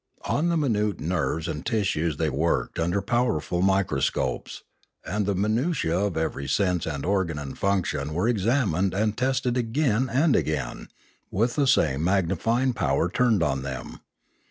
[0.25, 4.63] On the minute nerves and tissues they worked under powerful microscopes,
[5.05, 10.09] and the minutiae of every sense and organ and function were examined and tested again
[10.11, 10.87] and again
[11.29, 13.99] with the same magnifying power turned on them.